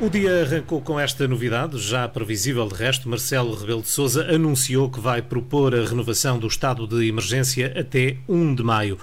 [0.00, 3.08] O dia arrancou com esta novidade, já previsível de resto.
[3.08, 8.16] Marcelo Rebelo de Sousa anunciou que vai propor a renovação do estado de emergência até
[8.28, 8.96] 1 de maio.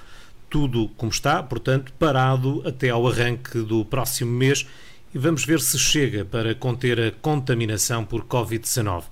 [0.50, 4.66] Tudo como está, portanto, parado até ao arranque do próximo mês
[5.14, 9.04] e vamos ver se chega para conter a contaminação por Covid-19.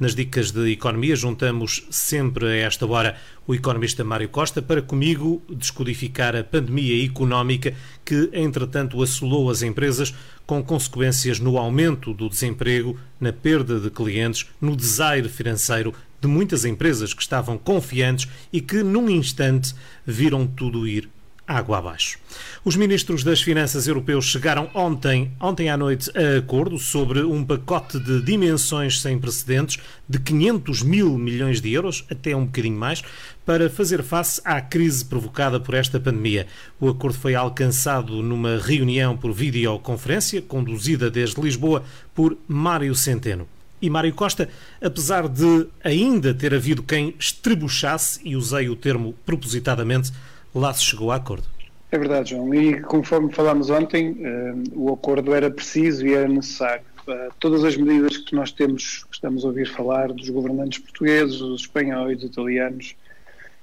[0.00, 3.16] Nas dicas de economia, juntamos sempre a esta hora
[3.48, 7.74] o economista Mário Costa para comigo descodificar a pandemia económica
[8.04, 10.14] que, entretanto, assolou as empresas
[10.46, 16.64] com consequências no aumento do desemprego, na perda de clientes, no desaire financeiro de muitas
[16.64, 19.74] empresas que estavam confiantes e que, num instante,
[20.06, 21.08] viram tudo ir
[21.48, 22.18] água abaixo.
[22.62, 27.98] Os ministros das Finanças europeus chegaram ontem, ontem à noite a acordo sobre um pacote
[27.98, 33.02] de dimensões sem precedentes de 500 mil milhões de euros, até um bocadinho mais,
[33.46, 36.46] para fazer face à crise provocada por esta pandemia.
[36.78, 41.82] O acordo foi alcançado numa reunião por videoconferência, conduzida desde Lisboa
[42.14, 43.48] por Mário Centeno.
[43.80, 44.48] E Mário Costa,
[44.82, 50.12] apesar de ainda ter havido quem estrebuchasse, e usei o termo propositadamente,
[50.58, 51.46] lá se chegou a acordo.
[51.90, 52.52] É verdade, João.
[52.54, 56.84] E conforme falámos ontem, uh, o acordo era preciso e era necessário.
[57.06, 61.38] Uh, todas as medidas que nós temos, que estamos a ouvir falar dos governantes portugueses,
[61.38, 62.94] dos espanhóis, dos italianos,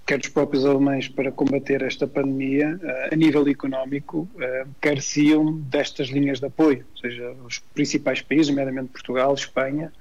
[0.08, 4.28] quer dos próprios alemães para combater esta pandemia, uh, a nível económico,
[4.82, 6.84] careciam destas linhas de apoio.
[6.96, 9.92] Ou seja, os principais países, nomeadamente Portugal, Espanha,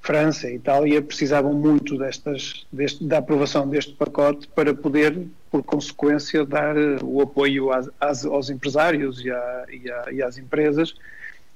[0.00, 6.44] França e Itália precisavam muito destas, deste, da aprovação deste pacote para poder, por consequência,
[6.44, 10.94] dar eh, o apoio às, aos empresários e, à, e, à, e, às empresas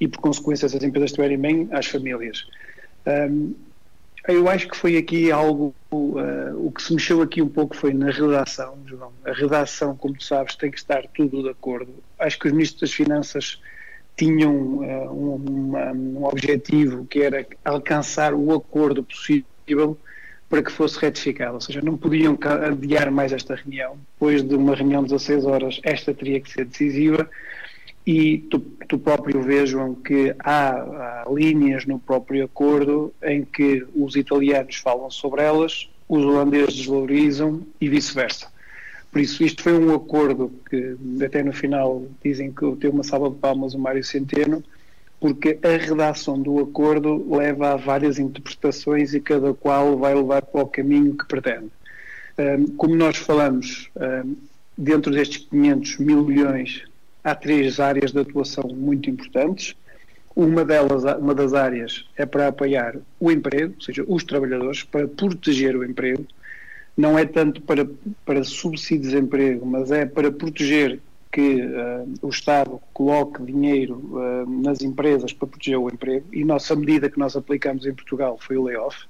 [0.00, 2.46] e, por consequência, se as empresas estiverem bem, às famílias.
[3.06, 3.54] Um,
[4.28, 7.92] eu acho que foi aqui algo, uh, o que se mexeu aqui um pouco foi
[7.92, 9.12] na redação, João.
[9.24, 11.92] A redação, como tu sabes, tem que estar tudo de acordo.
[12.18, 13.60] Acho que os ministros das Finanças
[14.16, 19.98] tinham uh, um, um, objetivo que era alcançar o acordo possível
[20.52, 22.38] para que fosse retificado, ou seja, não podiam
[22.68, 23.96] adiar mais esta reunião.
[24.12, 27.26] Depois de uma reunião de 16 horas, esta teria que ser decisiva
[28.06, 34.14] e tu, tu próprio vejam que há, há, linhas no próprio acordo em que os
[34.14, 38.52] italianos falam sobre elas, os holandeses desvalorizam e vice-versa.
[39.10, 43.30] Por isso, isto foi um acordo que, até no final, dizem que teve uma salva
[43.30, 44.62] de palmas o Mário Centeno,
[45.22, 50.62] porque a redação do acordo leva a várias interpretações e cada qual vai levar para
[50.62, 51.70] o caminho que pretende.
[52.76, 53.88] Como nós falamos,
[54.76, 56.82] dentro destes 500 mil milhões,
[57.22, 59.76] há três áreas de atuação muito importantes.
[60.34, 65.06] Uma delas, uma das áreas, é para apoiar o emprego, ou seja, os trabalhadores, para
[65.06, 66.26] proteger o emprego
[66.96, 67.88] não é tanto para,
[68.26, 70.98] para subsídio de desemprego, mas é para proteger
[71.32, 76.76] que uh, o Estado coloque dinheiro uh, nas empresas para proteger o emprego e nossa
[76.76, 79.06] medida que nós aplicamos em Portugal foi o layoff.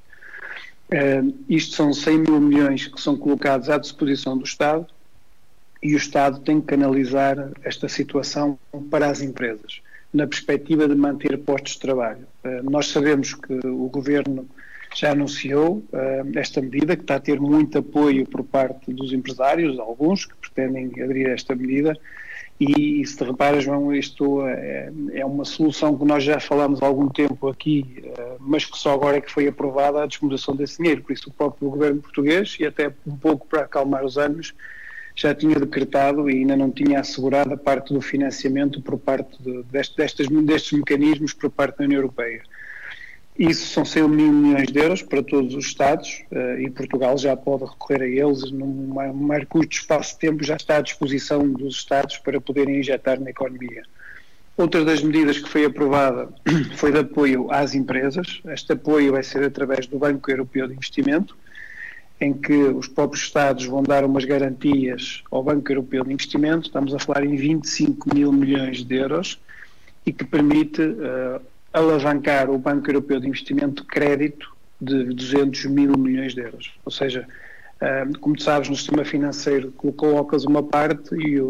[0.92, 4.86] Uh, isto são 100 mil milhões que são colocados à disposição do Estado
[5.82, 8.56] e o Estado tem que canalizar esta situação
[8.88, 9.82] para as empresas,
[10.14, 12.24] na perspectiva de manter postos de trabalho.
[12.62, 14.46] nós sabemos que o Governo
[14.94, 19.78] já anunciou uh, esta medida, que está a ter muito apoio por parte dos empresários,
[19.78, 21.96] alguns que pretendem aderir a esta medida,
[22.60, 26.86] e, e se reparas, João, isto é, é, uma solução que nós já falamos há
[26.86, 30.78] algum tempo aqui, uh, mas que só agora é que foi aprovada a desmobilização desse
[30.78, 34.54] dinheiro, por isso o próprio governo português, e até um pouco para acalmar os ânimos,
[35.14, 39.62] já tinha decretado e ainda não tinha assegurado a parte do financiamento por parte de,
[39.64, 42.42] destes, destes mecanismos por parte da União Europeia.
[43.38, 47.34] Isso são 100 mil milhões de euros para todos os Estados uh, e Portugal já
[47.34, 51.76] pode recorrer a eles num mais curto espaço de tempo, já está à disposição dos
[51.76, 53.82] Estados para poderem injetar na economia.
[54.54, 56.28] Outra das medidas que foi aprovada
[56.76, 58.42] foi de apoio às empresas.
[58.48, 61.34] Este apoio vai ser através do Banco Europeu de Investimento,
[62.20, 66.66] em que os próprios Estados vão dar umas garantias ao Banco Europeu de Investimento.
[66.66, 69.40] Estamos a falar em 25 mil milhões de euros
[70.04, 71.40] e que permite uh,
[71.72, 76.72] alavancar o Banco Europeu de Investimento crédito de 200 mil milhões de euros.
[76.84, 77.26] Ou seja,
[77.80, 81.40] ah, como tu sabes, no sistema financeiro colocas uma parte e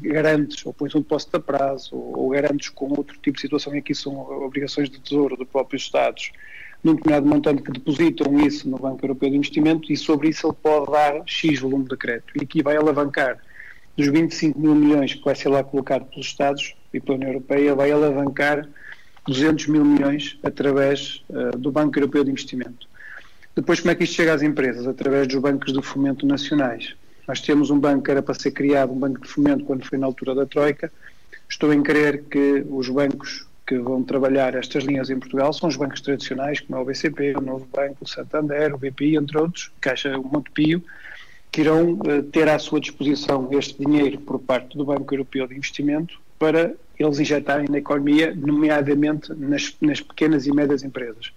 [0.00, 3.78] garantes, ou pões um depósito a prazo, ou garantes com outro tipo de situação, e
[3.78, 6.30] aqui são obrigações de tesouro dos próprios Estados,
[6.84, 10.56] num determinado montante que depositam isso no Banco Europeu de Investimento e sobre isso ele
[10.62, 12.34] pode dar X volume de crédito.
[12.36, 13.38] E aqui vai alavancar
[13.96, 17.74] dos 25 mil milhões que vai ser lá colocado pelos Estados e pela União Europeia,
[17.74, 18.68] vai alavancar
[19.28, 22.88] 200 mil milhões através uh, do Banco Europeu de Investimento.
[23.54, 24.86] Depois, como é que isto chega às empresas?
[24.86, 26.94] Através dos bancos de fomento nacionais.
[27.26, 29.98] Nós temos um banco que era para ser criado, um banco de fomento, quando foi
[29.98, 30.90] na altura da Troika.
[31.48, 35.76] Estou em crer que os bancos que vão trabalhar estas linhas em Portugal são os
[35.76, 39.70] bancos tradicionais, como é o BCP, o Novo Banco, o Santander, o BPI, entre outros,
[39.78, 40.82] Caixa Montepio,
[41.52, 45.54] que irão uh, ter à sua disposição este dinheiro por parte do Banco Europeu de
[45.54, 51.32] Investimento para eles injetarem na economia, nomeadamente nas, nas pequenas e médias empresas.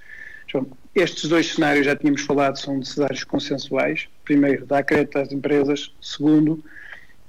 [0.48, 4.08] Então, estes dois cenários já tínhamos falado, são cenários consensuais.
[4.26, 5.94] Primeiro, dar crédito às empresas.
[6.02, 6.62] Segundo,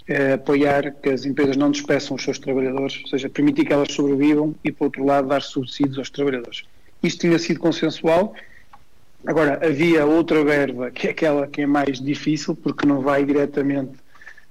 [0.09, 3.93] eh, apoiar que as empresas não despeçam os seus trabalhadores, ou seja, permitir que elas
[3.93, 6.65] sobrevivam e, por outro lado, dar subsídios aos trabalhadores.
[7.03, 8.35] Isto tinha sido consensual.
[9.25, 13.93] Agora, havia outra verba, que é aquela que é mais difícil, porque não vai diretamente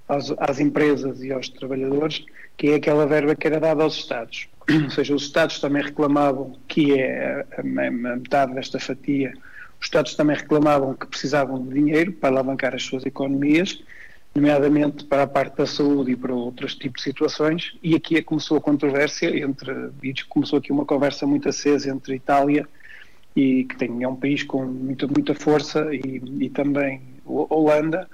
[0.07, 2.23] às, às empresas e aos trabalhadores,
[2.61, 4.47] que é aquela verba que era dada aos Estados.
[4.69, 9.33] Ou seja, os Estados também reclamavam, que é a, a metade desta fatia,
[9.79, 13.83] os Estados também reclamavam que precisavam de dinheiro para alavancar as suas economias,
[14.35, 18.21] nomeadamente para a parte da saúde e para outros tipos de situações, e aqui é
[18.21, 19.73] começou a controvérsia entre,
[20.29, 22.69] começou aqui uma conversa muito acesa entre Itália
[23.35, 28.07] e que tem, é um país com muita, muita força e, e também Holanda,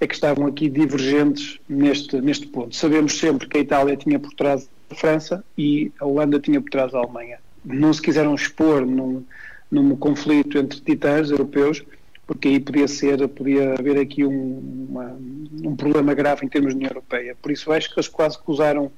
[0.00, 2.74] é que estavam aqui divergentes neste, neste ponto.
[2.74, 6.70] Sabemos sempre que a Itália tinha por trás a França e a Holanda tinha por
[6.70, 7.38] trás a Alemanha.
[7.64, 9.22] Não se quiseram expor num,
[9.70, 11.84] num conflito entre titãs europeus,
[12.26, 15.18] porque aí podia ser, podia haver aqui um, uma,
[15.64, 17.36] um problema grave em termos de União Europeia.
[17.40, 18.90] Por isso acho que eles quase que usaram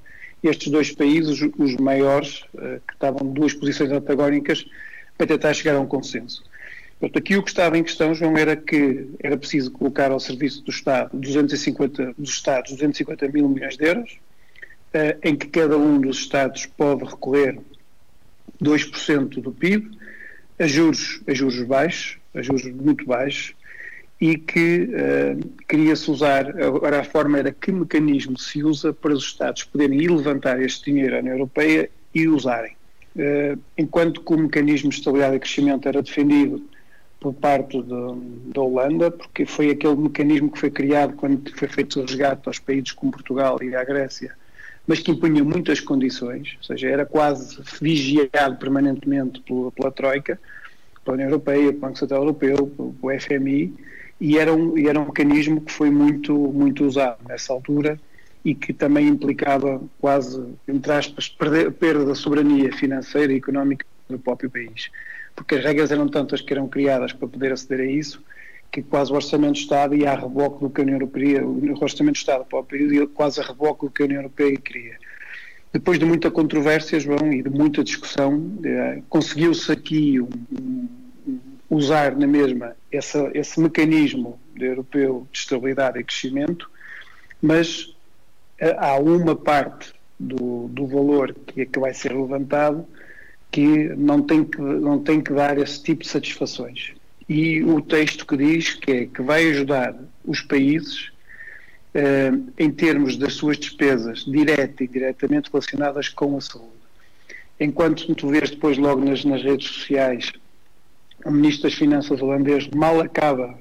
[0.43, 4.67] estes dois países, os maiores, eh, que estavam duas posições antagónicas,
[5.17, 6.43] para tentar chegar a um consenso.
[7.03, 10.63] Portanto, aqui o que estava em questão, João, era que era preciso colocar ao serviço
[10.63, 14.19] do Estado 250, dos Estados 250 mil milhões de euros,
[14.93, 17.59] eh, em que cada um dos Estados pode recorrer
[18.63, 19.99] 2% do PIB,
[20.61, 23.53] a juros, a juros baixos, a juros muito baixos,
[24.21, 29.25] e que uh, queria-se usar, agora a forma era que mecanismo se usa para os
[29.25, 32.77] Estados poderem ir levantar este dinheiro à União Europeia e usarem.
[33.17, 36.71] Uh, enquanto que o mecanismo de estabilidade e crescimento era defendido
[37.23, 42.03] por parte da Holanda, porque foi aquele mecanismo que foi criado quando foi feito o
[42.03, 44.35] resgate aos países como Portugal e à Grécia,
[44.89, 50.39] mas que impunha muitas condições, ou seja, era quase vigiado permanentemente pela, pela Troika,
[51.05, 53.73] pela União Europeia, pelo Banco Central Europeu, pelo FMI,
[54.21, 58.01] e era, um, e era um mecanismo que foi muito, muito usado nessa altura
[58.45, 64.51] e que também implicava quase, entre aspas, perda da soberania financeira e económica do próprio
[64.51, 64.91] país
[65.43, 68.23] porque as regras eram tantas que eram criadas para poder aceder a isso,
[68.71, 71.83] que quase o Orçamento de Estado ia a reboque do que a União Europeia, o
[71.83, 74.57] Orçamento de Estado para o período ia quase a reboque do que a União Europeia
[74.57, 74.97] queria.
[75.73, 80.29] Depois de muita controvérsia, João, e de muita discussão, eh, conseguiu-se aqui um,
[81.27, 86.71] um, usar na mesma essa, esse mecanismo europeu de estabilidade e crescimento,
[87.41, 87.97] mas
[88.59, 92.87] eh, há uma parte do, do valor que, é que vai ser levantado
[93.53, 96.93] que não tem que, não tem que dar esse tipo de satisfações.
[97.29, 99.95] E o texto que diz que é que vai ajudar
[100.25, 101.13] os países
[101.95, 106.73] eh, em termos das suas despesas direta e diretamente relacionadas com a saúde.
[107.61, 110.33] Enquanto tu vês depois logo nas, nas redes sociais
[111.25, 113.55] o Ministro das Finanças holandês mal acaba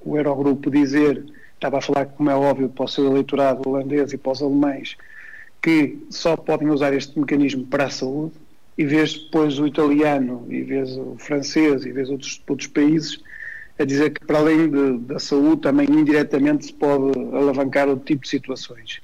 [0.00, 1.24] o Eurogrupo dizer,
[1.54, 4.96] estava a falar como é óbvio para o seu eleitorado holandês e para os alemães,
[5.60, 8.34] que só podem usar este mecanismo para a saúde,
[8.78, 13.20] e vês depois o italiano, e vês o francês, e vês outros, outros países
[13.76, 18.22] a dizer que para além de, da saúde também indiretamente se pode alavancar outro tipo
[18.22, 19.00] de situações.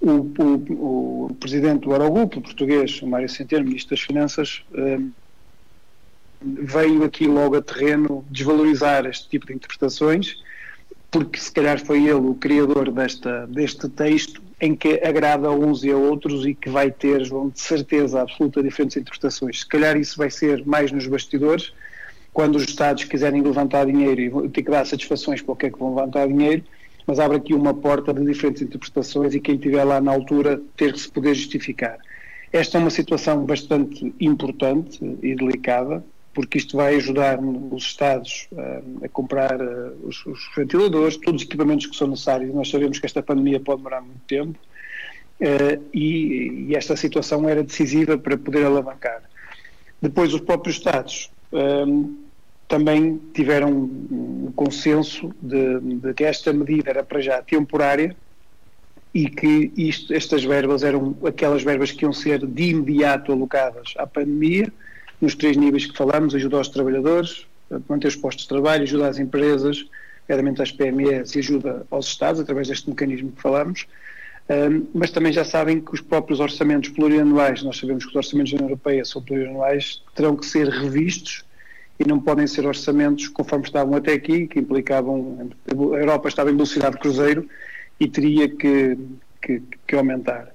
[0.00, 4.98] O, o, o presidente do Eurogrupo, português, Mário Centeno, ministro das Finanças, eh,
[6.42, 10.36] veio aqui logo a terreno desvalorizar este tipo de interpretações,
[11.10, 15.82] porque se calhar foi ele o criador desta, deste texto em que agrada a uns
[15.82, 19.60] e a outros e que vai ter, João, de certeza absoluta diferentes interpretações.
[19.60, 21.72] Se calhar isso vai ser mais nos bastidores,
[22.32, 25.70] quando os Estados quiserem levantar dinheiro e ter que dar satisfações para o que é
[25.70, 26.62] que vão levantar dinheiro,
[27.06, 30.92] mas abre aqui uma porta de diferentes interpretações e quem estiver lá na altura ter
[30.92, 31.98] que se poder justificar.
[32.52, 36.04] Esta é uma situação bastante importante e delicada,
[36.40, 41.46] porque isto vai ajudar os Estados uh, a comprar uh, os, os, ventiladores, todos os
[41.46, 42.54] equipamentos que são necessários.
[42.54, 44.58] Nós sabemos que esta pandemia pode demorar muito tempo
[45.38, 49.22] uh, e, e, esta situação era decisiva para poder alavancar.
[50.00, 51.30] Depois, os próprios Estados
[52.66, 58.16] também tiveram um, consenso de, de, que esta medida era para já temporária
[59.12, 64.06] e que isto, estas verbas eram aquelas verbas que iam ser de imediato alocadas à
[64.06, 64.72] pandemia
[65.20, 67.46] nos três níveis que falamos, ajuda aos trabalhadores,
[67.88, 69.86] manter os postos de trabalho, ajuda às empresas,
[70.28, 73.86] nomeadamente às PMEs e ajuda aos Estados, através deste mecanismo que falamos.
[74.48, 78.52] Um, mas também já sabem que os próprios orçamentos plurianuais, nós sabemos que os orçamentos
[78.52, 81.44] da União Europeia são plurianuais, terão que ser revistos
[82.00, 85.50] e não podem ser orçamentos conforme estavam até aqui, que implicavam.
[85.68, 87.48] A Europa estava em velocidade de cruzeiro
[88.00, 88.98] e teria que,
[89.40, 90.48] que, que aumentar.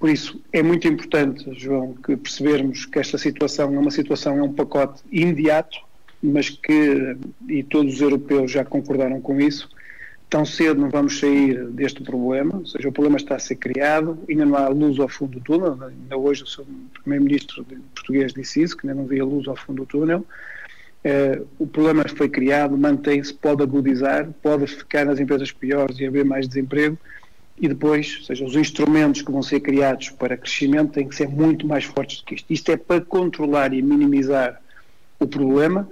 [0.00, 4.42] Por isso, é muito importante, João, que percebermos que esta situação é uma situação, é
[4.42, 5.78] um pacote imediato,
[6.22, 7.16] mas que,
[7.46, 9.68] e todos os europeus já concordaram com isso,
[10.30, 14.18] tão cedo não vamos sair deste problema, ou seja, o problema está a ser criado,
[14.26, 18.78] ainda não há luz ao fundo do túnel, ainda hoje o primeiro-ministro português disse isso,
[18.78, 20.24] que ainda não via luz ao fundo do túnel,
[21.04, 26.24] uh, o problema foi criado, mantém-se, pode agudizar, pode ficar nas empresas piores e haver
[26.24, 26.96] mais desemprego,
[27.60, 31.28] e depois, ou seja, os instrumentos que vão ser criados para crescimento têm que ser
[31.28, 32.46] muito mais fortes do que isto.
[32.50, 34.60] Isto é para controlar e minimizar
[35.18, 35.86] o problema,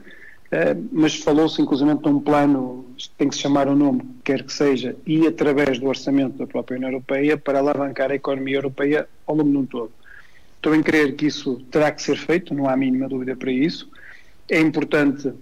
[0.51, 2.87] eh, mas falou-se inclusive de um plano,
[3.19, 6.77] tem que se chamar o nome, quer que seja, e através do orçamento da própria
[6.77, 9.93] União Europeia para alavancar a economia europeia ao longo de um todo.
[10.57, 13.91] Estou em crer que isso terá que ser feito, não há mínima dúvida para isso.
[14.49, 15.33] É importante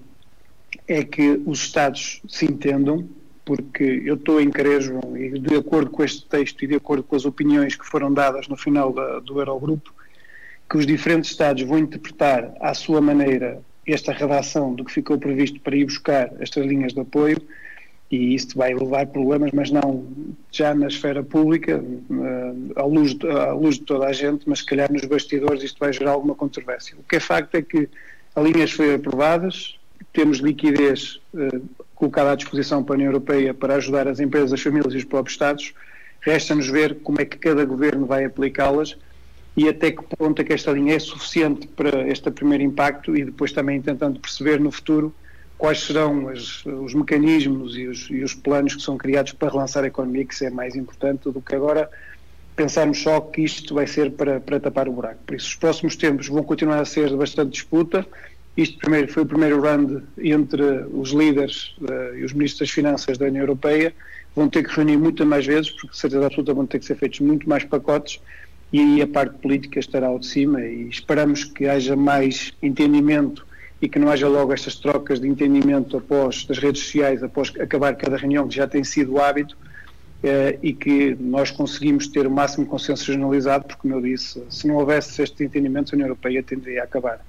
[0.88, 3.09] é que os Estados se entendam,
[3.46, 7.04] porque eu estou em crer, João, e de acordo com este texto e de acordo
[7.04, 9.94] com as opiniões que foram dadas no final da, do Eurogrupo,
[10.68, 15.60] que os diferentes Estados vão interpretar à sua maneira esta redação do que ficou previsto
[15.60, 17.40] para ir buscar estas linhas de apoio,
[18.10, 20.04] e isto vai levar problemas, mas não
[20.50, 24.66] já na esfera pública, uh, à, luz, à luz de toda a gente, mas se
[24.66, 26.96] calhar nos bastidores isto vai gerar alguma controvérsia.
[26.98, 27.88] O que é facto é que
[28.34, 29.78] as linhas foram aprovadas,
[30.12, 34.60] temos liquidez uh, colocada à disposição para a União Europeia para ajudar as empresas, as
[34.60, 35.74] famílias e os próprios Estados.
[36.20, 38.96] Resta-nos ver como é que cada governo vai aplicá-las
[39.56, 43.24] e até que ponto é que esta linha é suficiente para este primeiro impacto e
[43.24, 45.12] depois também tentando perceber no futuro
[45.56, 49.82] quais serão as, os mecanismos e os, e os, planos que são criados para relançar
[49.84, 51.88] a economia, que isso é mais importante do que agora
[52.54, 55.20] pensarmos só que isto vai ser para, para tapar o buraco.
[55.26, 58.06] Por isso, os próximos tempos vão continuar a ser de bastante disputa,
[58.56, 63.18] isto primeiro foi o primeiro round entre os líderes uh, e os ministros das Finanças
[63.18, 63.94] da União Europeia.
[64.34, 66.96] Vão ter que reunir muitas mais vezes, porque de certeza absoluta vão ter que ser
[66.96, 68.20] feitos muito mais pacotes
[68.72, 73.46] e aí a parte política estará ao de cima e esperamos que haja mais entendimento
[73.80, 77.94] e que não haja logo estas trocas de entendimento após das redes sociais, após acabar
[77.94, 79.56] cada reunião, que já tem sido hábito,
[80.22, 84.66] eh, e que nós conseguimos ter o máximo consenso generalizado, porque, como eu disse, se
[84.66, 87.20] não houvesse este entendimento, a União Europeia tenderia a acabar.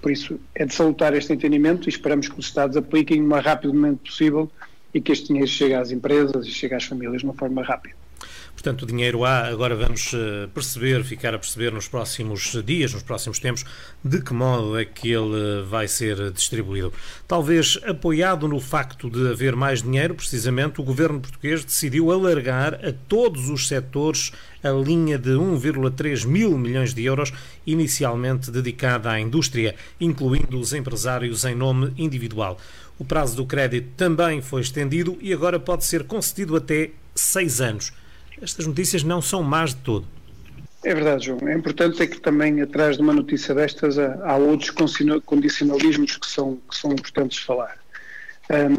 [0.00, 3.44] Por isso, é de salutar este entendimento e esperamos que os Estados apliquem o mais
[3.44, 4.50] rapidamente possível
[4.94, 7.94] e que este dinheiro chegue às empresas e chegue às famílias de uma forma rápida.
[8.58, 13.04] Portanto, o dinheiro há, agora vamos eh, perceber, ficar a perceber nos próximos dias, nos
[13.04, 13.64] próximos tempos,
[14.02, 16.92] de que modo é que ele vai ser distribuído.
[17.28, 22.92] Talvez apoiado no facto de haver mais dinheiro, precisamente, o governo português decidiu alargar a
[23.06, 27.32] todos os setores a linha de 1,3 mil milhões de euros,
[27.66, 32.58] inicialmente dedicada à indústria, incluindo os empresários em nome individual.
[32.98, 37.92] O prazo do crédito também foi estendido e agora pode ser concedido até seis anos.
[38.40, 40.06] Estas notícias não são más de todo.
[40.84, 41.48] É verdade, João.
[41.48, 44.70] É importante é que também atrás de uma notícia destas há outros
[45.24, 47.78] condicionalismos que são, que são importantes falar.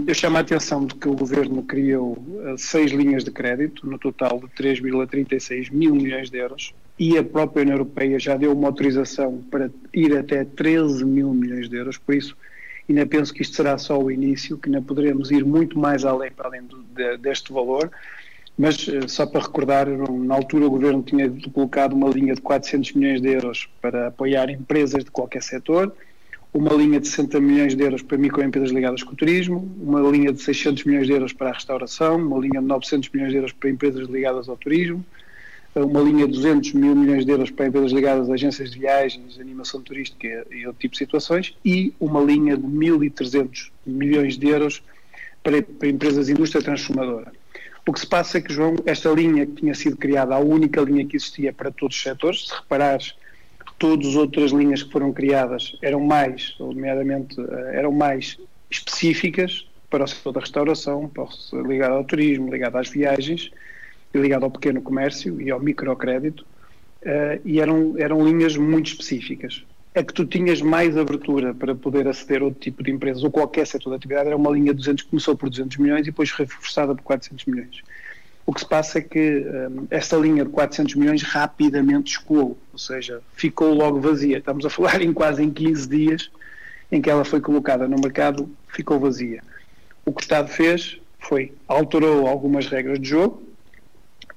[0.07, 3.99] Eu chamo a atenção de que o Governo criou eh, seis linhas de crédito, no
[3.99, 8.67] total de 3,36 mil milhões de euros, e a própria União Europeia já deu uma
[8.67, 12.35] autorização para ir até 13 mil milhões de euros, por isso
[12.89, 16.31] ainda penso que isto será só o início, que ainda poderemos ir muito mais além
[16.31, 17.91] para além do, de, deste valor,
[18.57, 22.93] mas eh, só para recordar, na altura o Governo tinha colocado uma linha de 400
[22.93, 25.93] milhões de euros para apoiar empresas de qualquer setor,
[26.53, 30.33] uma linha de 60 milhões de euros para microempresas ligadas com o turismo, uma linha
[30.33, 33.53] de 600 milhões de euros para a restauração, uma linha de 900 milhões de euros
[33.53, 35.05] para empresas ligadas ao turismo,
[35.75, 39.39] uma linha de 200 mil milhões de euros para empresas ligadas a agências de viagens,
[39.39, 44.81] animação turística e outro tipo de situações, e uma linha de 1.300 milhões de euros
[45.43, 47.31] para, para empresas de indústria transformadora.
[47.87, 50.81] O que se passa é que, João, esta linha que tinha sido criada, a única
[50.81, 53.15] linha que existia para todos os setores, se reparares,
[53.79, 58.37] todas as outras linhas que foram criadas eram mais, nomeadamente, eh, eram mais
[58.69, 61.09] específicas para o setor da restauração,
[61.65, 63.49] ligado ao turismo, ligado às viagens,
[64.13, 66.45] ligado ao pequeno comércio e ao microcrédito,
[67.01, 72.07] uh, e eram, eram linhas muito específicas é que tu tinhas mais abertura para poder
[72.07, 74.27] aceder a outro tipo de empresas ou qualquer setor de atividade.
[74.27, 77.81] Era uma linha de 200, começou por 200 milhões e depois reforçada por 400 milhões.
[78.49, 82.79] O que se passa é que um, esta linha de 400 milhões rapidamente escoou, ou
[82.79, 84.39] seja, ficou logo vazia.
[84.39, 86.31] Estamos a falar em quase em 15 dias
[86.91, 89.43] em que ela foi colocada no mercado, ficou vazia.
[90.03, 93.43] O que o Estado fez foi alterou algumas regras de jogo,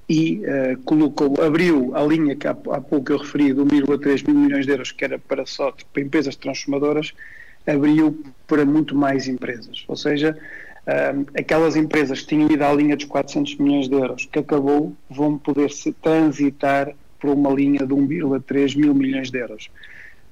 [0.07, 4.37] e uh, colocou, abriu a linha que há, há pouco eu referi, do 1,3 mil
[4.37, 7.13] milhões de euros, que era para só para empresas transformadoras,
[7.65, 9.83] abriu para muito mais empresas.
[9.87, 10.37] Ou seja,
[11.37, 15.37] aquelas empresas que tinham ido à linha dos 400 milhões de euros, que acabou, vão
[15.37, 19.69] poder se transitar por uma linha de 1,3 mil milhões de euros.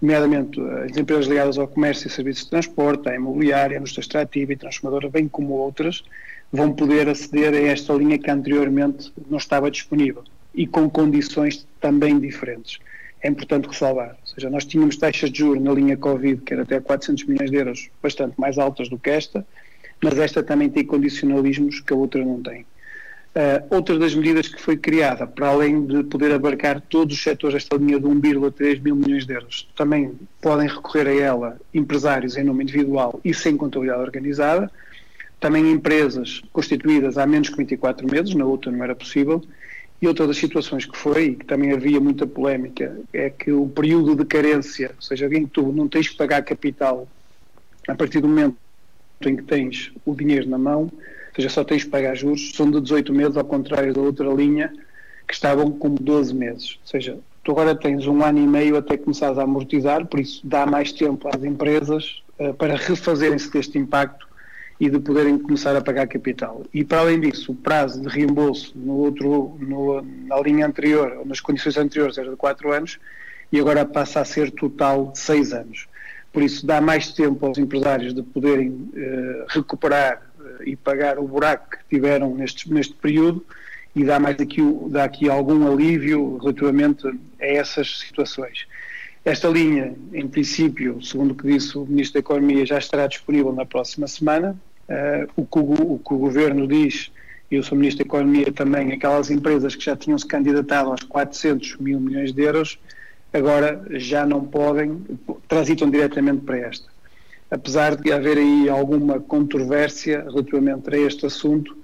[0.02, 4.52] Nomeadamente as empresas ligadas ao comércio e serviços de transporte, à imobiliária, à indústria extrativa
[4.52, 6.04] e transformadora, bem como outras,
[6.52, 12.20] vão poder aceder a esta linha que anteriormente não estava disponível e com condições também
[12.20, 12.80] diferentes.
[13.22, 16.64] É importante ressalvar, ou seja, nós tínhamos taxas de juros na linha Covid, que era
[16.64, 19.46] até 400 milhões de euros, bastante mais altas do que esta,
[20.04, 22.66] mas esta também tem condicionalismos que a outra não tem.
[23.34, 27.54] Uh, outra das medidas que foi criada, para além de poder abarcar todos os setores
[27.54, 32.44] desta linha de 1,3 mil milhões de euros, também podem recorrer a ela empresários em
[32.44, 34.70] nome individual e sem contabilidade organizada,
[35.40, 39.42] também empresas constituídas há menos que 24 meses, na outra não era possível,
[40.02, 43.68] e outra das situações que foi, e que também havia muita polémica, é que o
[43.70, 47.08] período de carência, ou seja, alguém que tu não tens que pagar capital
[47.88, 48.58] a partir do momento
[49.30, 52.70] em que tens o dinheiro na mão, ou seja, só tens que pagar juros, são
[52.70, 54.74] de 18 meses, ao contrário da outra linha,
[55.28, 56.78] que estavam como 12 meses.
[56.82, 60.42] Ou seja, tu agora tens um ano e meio até começares a amortizar, por isso
[60.44, 64.28] dá mais tempo às empresas uh, para refazerem-se deste impacto
[64.80, 66.64] e de poderem começar a pagar capital.
[66.74, 71.40] E para além disso, o prazo de reembolso no outro, no, na linha anterior, nas
[71.40, 73.00] condições anteriores era de 4 anos
[73.52, 75.88] e agora passa a ser total de 6 anos.
[76.32, 81.28] Por isso dá mais tempo aos empresários de poderem eh, recuperar eh, e pagar o
[81.28, 83.46] buraco que tiveram neste, neste período
[83.96, 88.66] e dá mais aqui, dá aqui algum alívio relativamente a essas situações.
[89.26, 93.52] Esta linha, em princípio, segundo o que disse o Ministro da Economia, já estará disponível
[93.54, 94.58] na próxima semana,
[94.92, 97.14] Uh, o, que o, o, que o, Governo diz,
[97.50, 101.04] e eu sou Ministro da Economia também, aquelas empresas que já tinham se candidatado aos
[101.04, 102.78] 400 mil milhões de euros,
[103.34, 105.02] agora já não podem,
[105.48, 106.88] transitam diretamente para esta.
[107.50, 111.78] Apesar de haver aí alguma controvérsia relativamente a este assunto,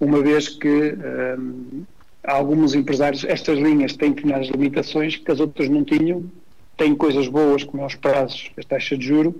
[0.00, 1.84] uma vez que um,
[2.24, 6.24] eh, alguns empresários, estas linhas têm determinadas limitações que as outras não tinham,
[6.76, 9.34] têm coisas boas, como os prazos, a taxa de juro,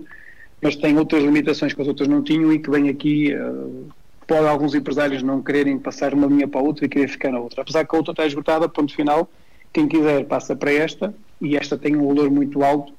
[0.61, 3.87] mas tem outras limitações que as outras não tinham e que vem aqui, uh,
[4.25, 7.39] pode alguns empresários não quererem passar uma linha para a outra e querer ficar na
[7.39, 7.61] outra.
[7.61, 9.29] Apesar que a outra está esgotada, ponto final,
[9.73, 12.93] quem quiser passa para esta e esta tem um valor muito alto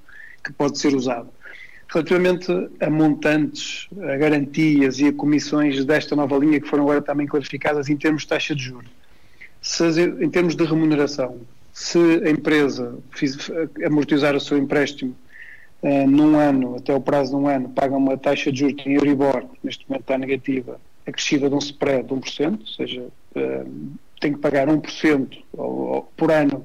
[0.45, 1.29] que pode ser usado.
[1.89, 7.27] Relativamente a montantes, a garantias e a comissões desta nova linha que foram agora também
[7.27, 8.91] clarificadas em termos de taxa de juros,
[9.63, 9.85] se,
[10.21, 11.41] em termos de remuneração,
[11.73, 13.51] se a empresa fiz,
[13.85, 15.15] amortizar o seu empréstimo
[15.83, 18.95] uh, num ano, até o prazo de um ano, pagam uma taxa de juros em
[18.95, 23.07] Euribor, neste momento está negativa, acrescida de um spread de 1%, ou seja,
[23.37, 26.65] uh, tem que pagar 1% ou, ou, por ano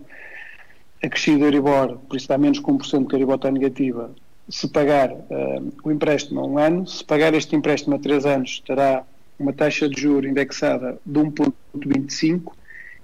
[1.03, 4.12] acrescido de Euribor, por isso dá menos que 1% que a Euribor está negativa,
[4.49, 8.63] se pagar uh, o empréstimo a um ano, se pagar este empréstimo a 3 anos,
[8.65, 9.03] terá
[9.38, 12.51] uma taxa de juros indexada de 1,25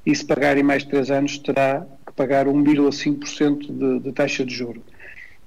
[0.06, 4.54] e se pagar em mais 3 anos, terá que pagar 1,5% de, de taxa de
[4.54, 4.84] juros.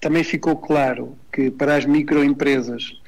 [0.01, 3.01] Também ficou claro que para as microempresas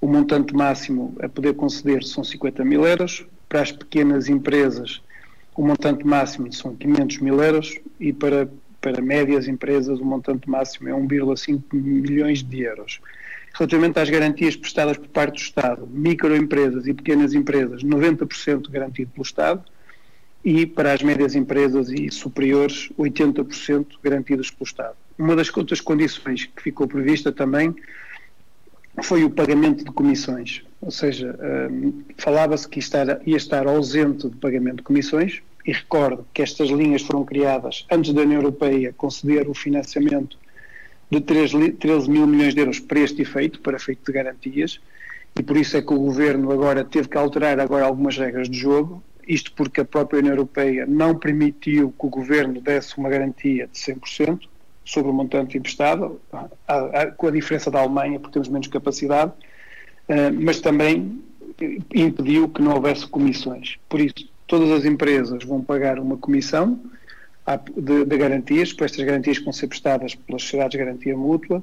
[0.00, 5.00] o montante máximo a poder conceder são 50 mil euros, para as pequenas empresas
[5.58, 8.48] o montante máximo são 500 mil euros e para,
[8.80, 13.00] para médias empresas o montante máximo é 1,5 milhões de euros.
[13.54, 19.24] Relativamente às garantias prestadas por parte do Estado, microempresas e pequenas empresas, 90% garantido pelo
[19.24, 19.64] Estado,
[20.44, 24.94] e para as médias empresas e superiores, 80% garantidos pelo Estado.
[25.18, 27.74] Uma das outras condições que ficou prevista também
[29.02, 31.36] foi o pagamento de comissões, ou seja,
[31.68, 32.78] um, falava-se que
[33.26, 38.14] ia estar ausente de pagamento de comissões, e recordo que estas linhas foram criadas antes
[38.14, 40.38] da União Europeia conceder o financiamento
[41.10, 44.80] de 13 mil milhões de euros para este efeito, para efeito de garantias,
[45.38, 48.56] e por isso é que o Governo agora teve que alterar agora algumas regras de
[48.56, 53.66] jogo, isto porque a própria União Europeia não permitiu que o Governo desse uma garantia
[53.66, 54.48] de 100%,
[54.86, 56.18] sobre o montante emprestado,
[57.18, 59.32] com a diferença da Alemanha, porque temos menos capacidade,
[60.08, 61.20] eh, mas também
[61.94, 63.76] impediu que não houvesse comissões.
[63.86, 66.80] Por isso, todas as empresas vão pagar uma comissão
[67.76, 71.62] de, de garantias, por estas garantias que vão ser prestadas pelas sociedades de garantia mútua,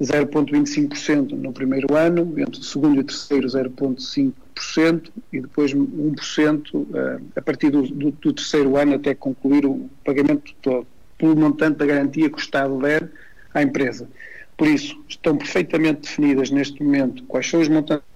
[0.00, 7.20] 0,25% no primeiro ano, entre o segundo e o terceiro 0,5% e depois 1% eh,
[7.34, 10.86] a partir do, do, do terceiro ano até concluir o pagamento todo
[11.16, 13.10] pelo montante da garantia que o Estado der
[13.52, 14.08] à empresa.
[14.56, 18.06] Por isso, estão perfeitamente definidas neste momento quais são os montantes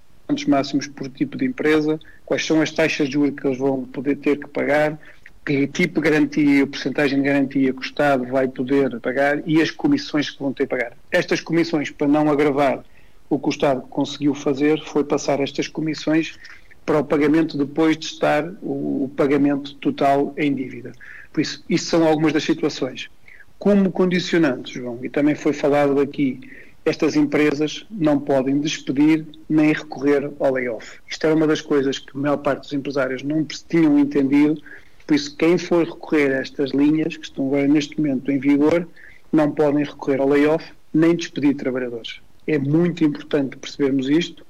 [0.45, 4.17] máximos por tipo de empresa, quais são as taxas de juros que eles vão poder
[4.17, 4.97] ter que pagar,
[5.45, 9.69] que tipo de garantia, porcentagem de garantia que o Estado vai poder pagar e as
[9.69, 10.93] comissões que vão ter que pagar.
[11.11, 12.83] Estas comissões, para não agravar
[13.29, 16.37] o que o Estado conseguiu fazer, foi passar estas comissões
[16.85, 20.93] para o pagamento depois de estar o, o pagamento total em dívida.
[21.31, 23.09] Por isso, isso são algumas das situações.
[23.57, 26.39] Como condicionantes, João, e também foi falado aqui,
[26.85, 30.99] estas empresas não podem despedir nem recorrer ao layoff.
[31.09, 34.61] Isto era uma das coisas que a maior parte dos empresários não tinham entendido,
[35.07, 38.87] por isso quem for recorrer a estas linhas, que estão agora neste momento em vigor,
[39.31, 42.19] não podem recorrer ao layoff nem despedir trabalhadores.
[42.45, 44.45] É muito importante percebermos isto,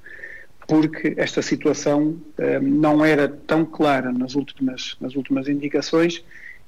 [0.67, 6.24] porque esta situação eh, não era tão clara nas últimas, nas últimas indicações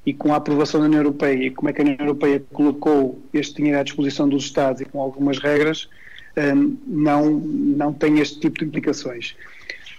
[0.05, 3.19] e com a aprovação da União Europeia e como é que a União Europeia colocou
[3.33, 5.89] este dinheiro à disposição dos Estados e com algumas regras,
[6.35, 6.53] eh,
[6.85, 9.35] não, não tem este tipo de implicações.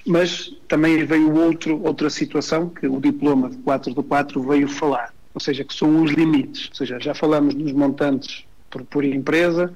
[0.07, 5.13] Mas também veio outro, outra situação que o diploma de 4 do 4 veio falar,
[5.35, 9.75] ou seja, que são os limites, ou seja, já falamos dos montantes por, por empresa,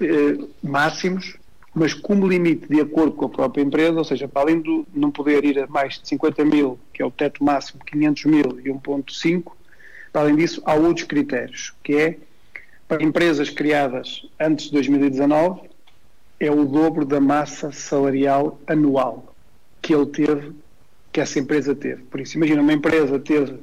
[0.00, 1.36] eh, máximos,
[1.74, 5.10] mas como limite de acordo com a própria empresa, ou seja, para além de não
[5.10, 8.70] poder ir a mais de 50 mil, que é o teto máximo, 500 mil e
[8.70, 9.52] 1.5,
[10.18, 12.16] para além disso, há outros critérios, que é
[12.88, 15.70] para empresas criadas antes de 2019,
[16.40, 19.32] é o dobro da massa salarial anual
[19.80, 20.52] que ele teve,
[21.12, 22.02] que essa empresa teve.
[22.02, 23.60] Por isso, imagina, uma empresa teve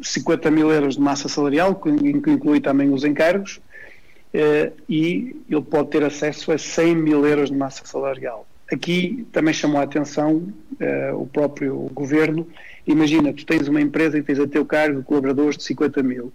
[0.00, 3.60] 50 mil euros de massa salarial, que inclui também os encargos,
[4.32, 8.46] eh, e ele pode ter acesso a 100 mil euros de massa salarial.
[8.72, 10.36] Aqui também chamou a atenção
[10.80, 12.48] uh, o próprio governo.
[12.86, 16.32] Imagina, tu tens uma empresa e tens a teu cargo colaboradores de 50 mil.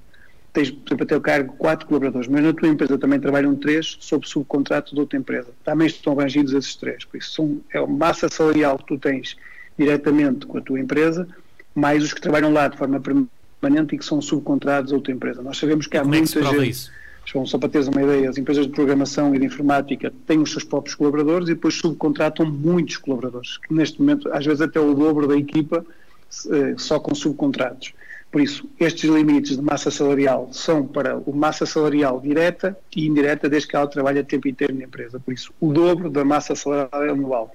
[0.54, 3.98] Tens, por exemplo, a teu cargo quatro colaboradores, mas na tua empresa também trabalham três
[4.00, 5.48] sob subcontrato de outra empresa.
[5.64, 7.04] Também estão abrangidos esses três.
[7.06, 9.36] Por isso, são, é uma massa salarial que tu tens
[9.78, 11.28] diretamente com a tua empresa,
[11.74, 15.42] mais os que trabalham lá de forma permanente e que são subcontratos a outra empresa.
[15.42, 16.70] Nós sabemos que há é muita gente.
[16.70, 16.92] Isso?
[17.28, 20.50] João, só para teres uma ideia, as empresas de programação e de informática têm os
[20.50, 24.94] seus próprios colaboradores e depois subcontratam muitos colaboradores, que neste momento, às vezes até o
[24.94, 25.86] dobro da equipa,
[26.50, 27.94] eh, só com subcontratos.
[28.32, 33.50] Por isso, estes limites de massa salarial são para o massa salarial direta e indireta,
[33.50, 35.20] desde que ela trabalha tempo inteiro na empresa.
[35.20, 37.54] Por isso, o dobro da massa salarial anual.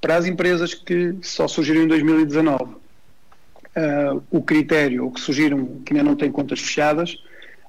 [0.00, 2.78] Para as empresas que só surgiram em 2019, uh,
[3.74, 7.22] eh, o critério, o que surgiram, que ainda não têm contas fechadas,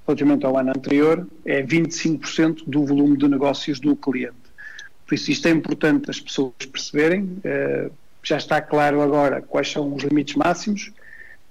[0.07, 4.35] relativamente ao ano anterior, é 25% do volume de negócios do cliente.
[5.05, 7.37] Por isso, isto é importante as pessoas perceberem.
[7.43, 7.89] Eh,
[8.23, 10.91] já está claro agora quais são os limites máximos,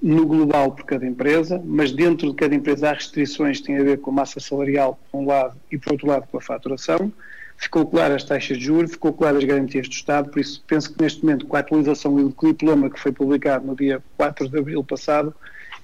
[0.02, 3.84] no global por cada empresa, mas dentro de cada empresa há restrições que têm a
[3.84, 7.12] ver com a massa salarial, por um lado, e por outro lado, com a faturação.
[7.56, 10.92] Ficou claro as taxas de juros, ficou claro as garantias do Estado, por isso penso
[10.92, 14.58] que neste momento, com a atualização do diploma que foi publicado no dia 4 de
[14.58, 15.32] abril passado,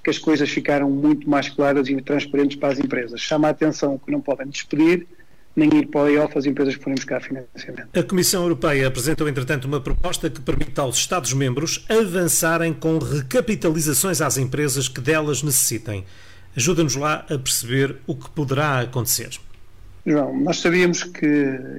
[0.08, 3.20] que as coisas ficaram muito mais claras e transparentes para as empresas.
[3.20, 5.06] Chama a atenção que não podem despedir,
[5.54, 7.88] nem ir para o layoff as empresas que forem buscar financiamento.
[7.94, 14.38] A Comissão Europeia apresentou, entretanto, uma proposta que permite aos Estados-membros avançarem com recapitalizações às
[14.38, 16.04] empresas que delas necessitem.
[16.56, 19.30] Ajuda-nos lá a perceber o que poderá acontecer.
[20.06, 21.26] João, nós sabíamos que,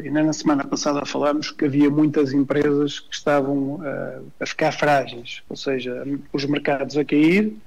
[0.03, 5.41] e na semana passada falámos, que havia muitas empresas que estavam uh, a ficar frágeis,
[5.49, 7.57] ou seja, os mercados a cair,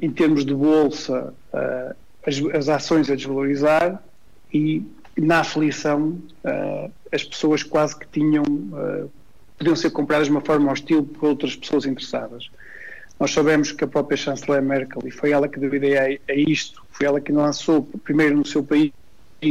[0.00, 1.94] em termos de bolsa, uh,
[2.26, 4.02] as, as, ações a desvalorizar
[4.52, 4.84] e
[5.16, 8.44] na aflição uh, as pessoas quase que tinham
[9.58, 12.50] podiam ser compradas de uma forma hostil por outras pessoas interessadas.
[13.18, 16.34] Nós sabemos que a própria chanceler Merkel, e foi ela que deu ideia a, a
[16.34, 18.92] isto, foi ela que lançou primeiro no seu país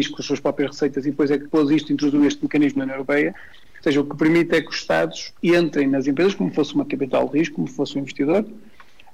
[0.10, 2.84] com as suas próprias receitas e depois é que pôs isto, introduziu este mecanismo na
[2.84, 3.34] União Europeia,
[3.78, 6.86] ou seja, o que permite é que os Estados entrem nas empresas como fosse uma
[6.86, 8.46] capital de risco, como fosse um investidor,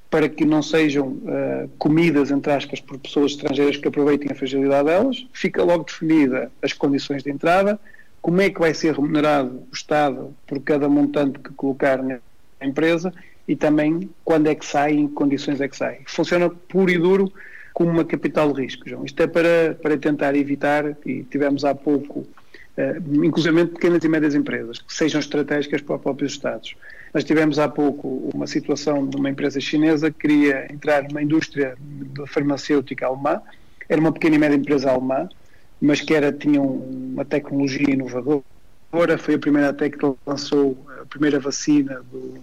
[0.10, 4.86] para que não sejam uh, comidas, entre aspas, por pessoas estrangeiras que aproveitem a fragilidade
[4.86, 5.28] delas.
[5.34, 7.80] Fica logo definida as condições de entrada,
[8.22, 12.20] como é que vai ser remunerado o Estado por cada montante que colocar na
[12.62, 13.14] empresa
[13.48, 16.00] e também quando é que sai e em que condições é que sai.
[16.06, 17.32] Funciona puro e duro
[17.74, 19.06] como uma capital de risco, João.
[19.06, 24.36] Isto é para, para tentar evitar, e tivemos há pouco, uh, inclusive pequenas e médias
[24.36, 26.76] empresas, que sejam estratégicas para os próprios Estados.
[27.18, 31.76] Nós tivemos há pouco uma situação de uma empresa chinesa que queria entrar numa indústria
[32.28, 33.42] farmacêutica alemã,
[33.90, 35.28] era uma pequena e média empresa alemã,
[35.82, 38.44] mas que era, tinha uma tecnologia inovadora,
[39.18, 42.36] foi a primeira até que lançou a primeira vacina do,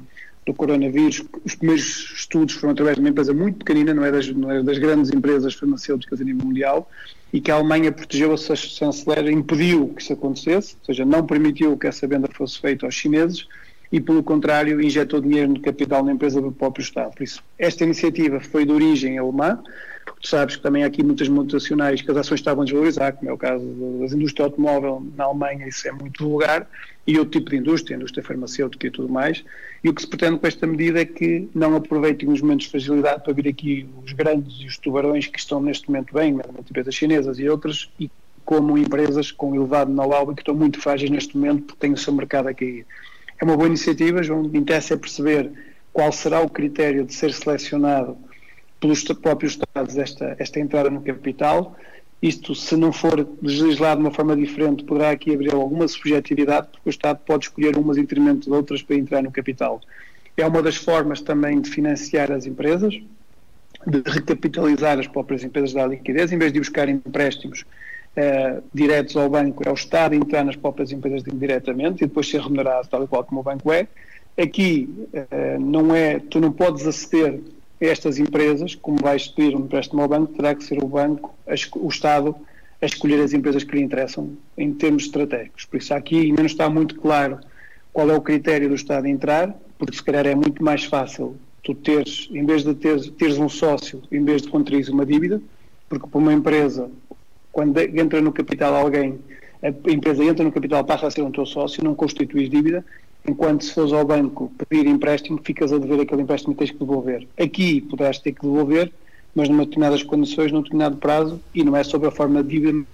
[0.45, 1.23] do coronavírus.
[1.45, 4.61] Os primeiros estudos foram através de uma empresa muito pequenina, não é das, não é
[4.61, 6.91] das grandes empresas farmacêuticas a nível mundial,
[7.33, 11.25] e que a Alemanha protegeu a sua chanceler, impediu que isso acontecesse, ou seja, não
[11.25, 13.47] permitiu que essa venda fosse feita aos chineses,
[13.95, 17.15] e, pelo contrário, injetou dinheiro no capital na empresa do próprio Estado.
[17.15, 19.63] Por isso, esta iniciativa foi de origem alemã,
[20.05, 23.13] porque tu sabes que também há aqui muitas multinacionais que as ações estavam a desvalorizar,
[23.13, 23.65] como é o caso
[24.01, 26.69] das indústrias automóvel na Alemanha, isso é muito vulgar,
[27.07, 29.45] e outro tipo de indústria, indústria farmacêutica e tudo mais.
[29.85, 32.73] E o que se pretende com esta medida é que não aproveitem os momentos de
[32.73, 36.37] fragilidade para vir aqui os grandes e os tubarões que estão neste momento bem,
[36.69, 38.11] empresas chinesas e outras, e
[38.45, 41.97] como empresas com elevado know-how e que estão muito frágeis neste momento porque têm o
[41.97, 42.85] seu mercado a cair.
[43.41, 45.51] É uma boa iniciativa, João, interessa é perceber
[45.93, 48.17] qual será o critério de ser selecionado
[48.81, 51.77] pelos próprios Estados esta, esta entrada no capital.
[52.23, 56.89] Isto, se não for legislado de uma forma diferente, poderá aqui haver alguma subjetividade, porque
[56.89, 59.81] o Estado pode escolher umas em detrimento de outras para entrar no capital.
[60.37, 62.95] É uma das formas também de financiar as empresas,
[63.87, 67.65] de recapitalizar as próprias empresas da liquidez, em vez de buscar empréstimos
[68.17, 72.41] eh, diretos ao banco, é o Estado entrar nas próprias empresas diretamente e depois ser
[72.41, 73.87] remunerado tal e qual como o banco é.
[74.37, 77.41] Aqui eh, não é, tu não podes aceder
[77.81, 81.35] estas empresas, como vais pedir um empréstimo ao banco, terá que ser o banco,
[81.77, 82.35] o Estado,
[82.81, 85.65] a escolher as empresas que lhe interessam em termos estratégicos.
[85.65, 87.39] Por isso aqui ainda não está muito claro
[87.93, 91.75] qual é o critério do Estado entrar, porque se calhar é muito mais fácil tu
[91.75, 95.41] teres, em vez de teres, teres um sócio, em vez de contrair uma dívida,
[95.89, 96.91] porque para uma empresa,
[97.55, 99.19] quando entra no capital alguém,
[99.63, 102.85] a empresa entra no capital, passa a ser um teu sócio, não constituis dívida,
[103.27, 106.79] enquanto se fores ao banco pedir empréstimo, ficas a dever aquele empréstimo e tens que
[106.79, 107.27] devolver.
[107.41, 108.93] Aqui poderás ter que devolver,
[109.35, 112.85] mas numa determinadas condições, num determinado prazo, e não é sob a forma de dívida,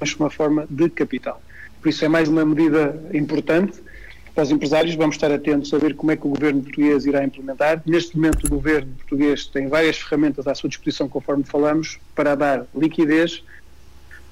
[0.00, 1.40] mas uma forma de capital.
[1.82, 3.78] Por isso é mais uma medida importante
[4.34, 4.94] para os empresários.
[4.94, 7.82] Vamos estar atentos a ver como é que o governo português irá implementar.
[7.86, 12.66] Neste momento, o governo português tem várias ferramentas à sua disposição, conforme falamos, para dar
[12.74, 13.42] liquidez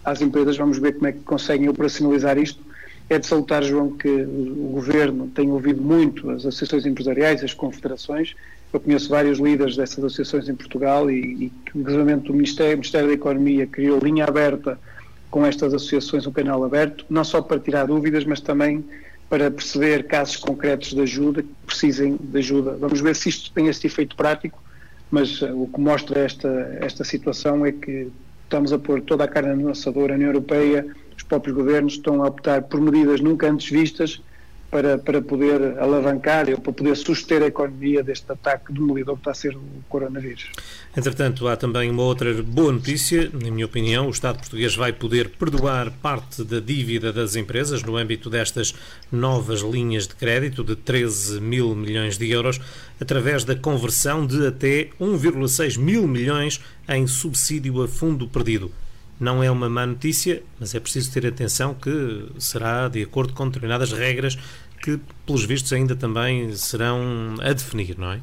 [0.04, 0.56] às empresas.
[0.56, 2.60] Vamos ver como é que conseguem operacionalizar isto
[3.08, 8.34] é de salutar, João, que o Governo tem ouvido muito as associações empresariais, as confederações.
[8.72, 13.14] Eu conheço vários líderes dessas associações em Portugal e, e o Ministério, o Ministério da
[13.14, 14.78] Economia criou linha aberta
[15.30, 18.84] com estas associações, um canal aberto, não só para tirar dúvidas, mas também
[19.28, 22.76] para perceber casos concretos de ajuda que precisem de ajuda.
[22.80, 24.62] Vamos ver se isto tem este efeito prático,
[25.10, 26.48] mas uh, o que mostra esta,
[26.80, 28.08] esta situação é que
[28.44, 32.22] estamos a pôr toda a carne no assador, a União Europeia, os próprios governos estão
[32.22, 34.22] a optar por medidas nunca antes vistas
[34.74, 39.30] para, para poder alavancar ou para poder suster a economia deste ataque demolidor que está
[39.30, 40.50] a ser o coronavírus.
[40.96, 45.28] Entretanto, há também uma outra boa notícia, na minha opinião, o Estado português vai poder
[45.28, 48.74] perdoar parte da dívida das empresas no âmbito destas
[49.12, 52.60] novas linhas de crédito de 13 mil milhões de euros,
[53.00, 58.72] através da conversão de até 1,6 mil milhões em subsídio a fundo perdido.
[59.18, 63.46] Não é uma má notícia, mas é preciso ter atenção que será de acordo com
[63.46, 64.36] determinadas regras
[64.84, 68.20] que, pelos vistos, ainda também serão a definir, não é?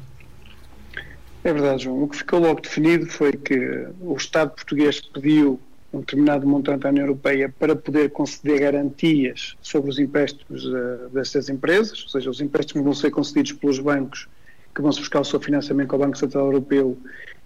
[1.42, 2.04] É verdade, João.
[2.04, 5.58] O que ficou logo definido foi que o Estado português pediu
[5.92, 11.48] um determinado montante à União Europeia para poder conceder garantias sobre os empréstimos uh, destas
[11.48, 14.28] empresas, ou seja, os empréstimos vão ser concedidos pelos bancos
[14.72, 16.96] que vão-se buscar o seu financiamento ao Banco Central Europeu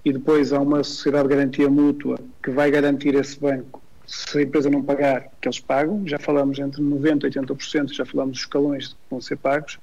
[0.05, 4.43] e depois há uma sociedade de garantia mútua que vai garantir esse banco se a
[4.43, 6.07] empresa não pagar, que eles pagam.
[6.07, 9.79] Já falamos entre 90% e 80%, já falamos dos escalões que vão ser pagos.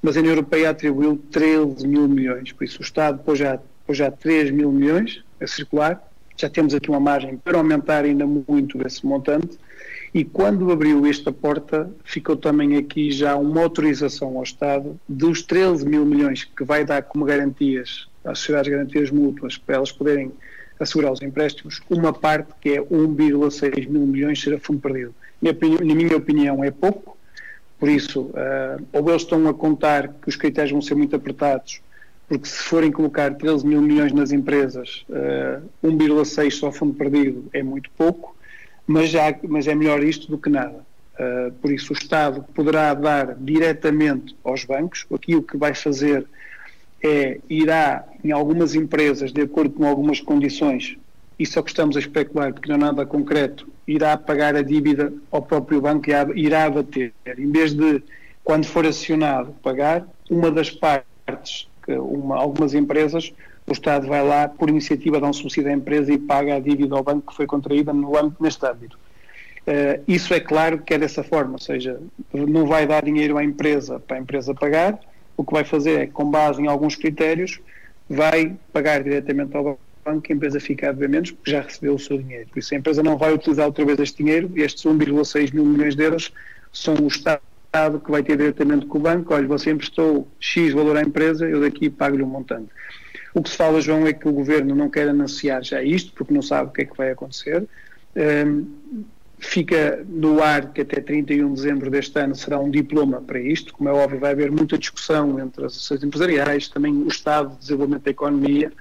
[0.00, 3.98] Mas a União Europeia atribuiu 13 mil milhões, por isso o Estado pôs já, pôs
[3.98, 6.02] já 3 mil milhões a circular.
[6.36, 9.58] Já temos aqui uma margem para aumentar ainda muito esse montante.
[10.14, 15.84] E quando abriu esta porta, ficou também aqui já uma autorização ao Estado dos 13
[15.84, 20.32] mil milhões que vai dar como garantias às sociedades de garantias mútuas para elas poderem
[20.80, 25.14] assegurar os empréstimos, uma parte que é 1,6 mil milhões será fundo perdido.
[25.40, 27.16] Na minha opinião é pouco,
[27.78, 31.80] por isso, uh, ou eles estão a contar que os critérios vão ser muito apertados,
[32.28, 37.48] porque se forem colocar 13 mil milhões nas empresas, uh, ah, 1,6 só fundo perdido
[37.52, 38.36] é muito pouco,
[38.86, 40.86] mas, já, mas é melhor isto do que nada.
[41.14, 46.26] Uh, por isso, o Estado poderá dar diretamente aos bancos, aqui o que vai fazer
[47.02, 50.96] é, irá, em algumas empresas, de acordo com algumas condições,
[51.38, 55.12] é o que estamos a especular, porque não é nada concreto, irá pagar a dívida
[55.30, 57.12] ao próprio banco e irá abater.
[57.38, 58.02] Em vez de,
[58.42, 63.32] quando for acionado, pagar, uma das partes, que uma, algumas empresas,
[63.66, 66.96] o Estado vai lá, por iniciativa, dá um subsídio à empresa e paga a dívida
[66.96, 68.98] ao banco que foi contraída no âmbito, neste âmbito.
[69.66, 72.00] Uh, isso é claro que é dessa forma, ou seja,
[72.32, 74.98] não vai dar dinheiro à empresa para a empresa pagar,
[75.38, 77.60] o que vai fazer é, com base em alguns critérios,
[78.10, 81.94] vai pagar diretamente ao banco que a empresa fica a dever menos porque já recebeu
[81.94, 82.48] o seu dinheiro.
[82.48, 85.94] Por isso a empresa não vai utilizar outra vez este dinheiro estes 1,6 mil milhões
[85.94, 86.32] de euros
[86.72, 87.40] são o Estado
[88.04, 91.60] que vai ter diretamente com o banco, olha, você emprestou X valor à empresa, eu
[91.60, 92.70] daqui pago-lhe um montante.
[93.34, 96.32] O que se fala, João, é que o Governo não quer anunciar já isto, porque
[96.34, 97.64] não sabe o que é que vai acontecer.
[98.16, 98.66] Um,
[99.38, 103.72] fica no ar que até 31 de dezembro deste ano será um diploma para isto.
[103.72, 107.58] Como é óbvio, vai haver muita discussão entre as associações empresariais, também o Estado de
[107.60, 108.72] Desenvolvimento da Economia.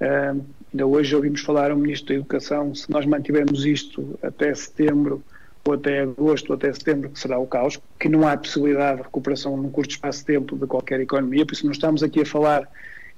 [0.00, 5.22] Uh, ainda hoje ouvimos falar ao Ministro da Educação, se nós mantivermos isto até setembro,
[5.64, 9.02] ou até agosto, ou até setembro, que será o caos, que não há possibilidade de
[9.04, 12.26] recuperação num curto espaço de tempo de qualquer economia, por isso não estamos aqui a
[12.26, 12.68] falar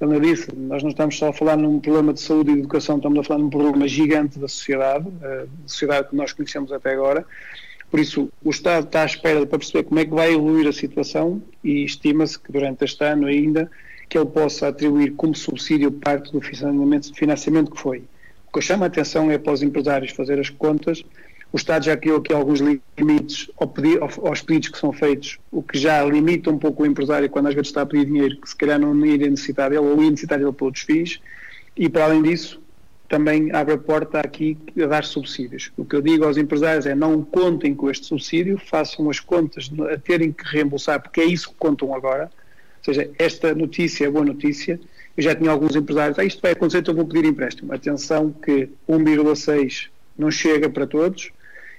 [0.00, 3.18] ele disse, nós não estamos só a falar num problema de saúde e educação, estamos
[3.18, 7.26] a falar num problema gigante da sociedade, eh, da sociedade que nós conhecemos até agora.
[7.90, 10.72] Por isso, o Estado está à espera para perceber como é que vai evoluir a
[10.72, 13.70] situação e estima-se que durante este ano ainda
[14.08, 18.04] que ele possa atribuir como subsídio parte do financiamento que foi.
[18.46, 21.04] O que eu chamo a atenção é para os empresários fazer as contas
[21.52, 23.50] o Estado já criou aqui alguns limites
[24.22, 27.54] aos pedidos que são feitos, o que já limita um pouco o empresário quando às
[27.54, 30.38] vezes está a pedir dinheiro que se calhar não iria necessitar dele ou ia necessitar
[30.38, 31.20] dele para outros fins.
[31.74, 32.60] E para além disso,
[33.08, 35.72] também abre a porta aqui a dar subsídios.
[35.76, 39.70] O que eu digo aos empresários é não contem com este subsídio, façam as contas
[39.90, 42.24] a terem que reembolsar, porque é isso que contam agora.
[42.24, 44.78] Ou seja, esta notícia é boa notícia.
[45.16, 47.72] Eu já tinha alguns empresários, ah, isto vai acontecer, então vou pedir empréstimo.
[47.72, 51.30] Atenção que 1,6 não chega para todos,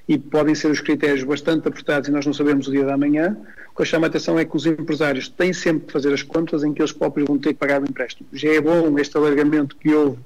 [0.10, 3.38] e podem ser os critérios bastante apertados e nós não sabemos o dia da manhã.
[3.72, 6.64] O que chama a atenção é que os empresários têm sempre que fazer as contas
[6.64, 8.28] em que eles próprios vão ter que pagar o empréstimo.
[8.34, 10.18] Já é bom este alargamento que houve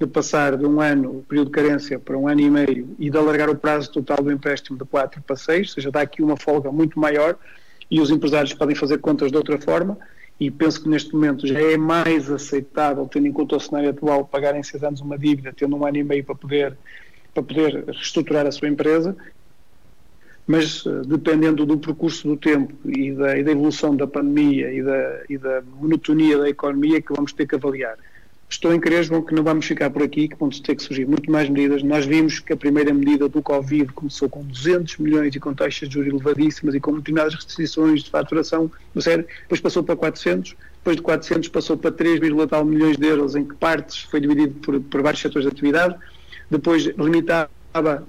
[0.00, 3.08] de passar de um ano, o período de carência, para um ano e meio e
[3.08, 6.20] de alargar o prazo total do empréstimo de 4 para 6, ou seja, dá aqui
[6.20, 7.36] uma folga muito maior
[7.88, 9.96] e os empresários podem fazer contas de outra forma
[10.40, 14.24] e penso que neste momento já é mais aceitável, tendo em conta o cenário atual,
[14.24, 16.76] pagar em 6 anos uma dívida, tendo um ano e meio para poder
[17.42, 19.16] para poder reestruturar a sua empresa,
[20.46, 24.82] mas eh, dependendo do percurso do tempo e da, e da evolução da pandemia e
[24.82, 27.96] da, e da, monotonia da economia que vamos ter que avaliar.
[28.50, 31.06] Estou em crer, João, que não vamos ficar por aqui, que vão ter que surgir
[31.06, 31.82] muito mais medidas.
[31.82, 35.86] Nós vimos que a primeira medida do Covid começou com 200 milhões e com taxas
[35.86, 40.96] de juros elevadíssimas e com determinadas restrições de faturação, sério, depois passou para 400, depois
[40.96, 44.80] de 400 passou para 3, tal milhões de euros, em que partes foi dividido por,
[44.80, 45.94] por vários setores de atividade,
[46.50, 47.50] depois limitava